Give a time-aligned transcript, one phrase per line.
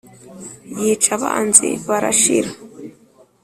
[0.79, 2.51] yica abanzi barashira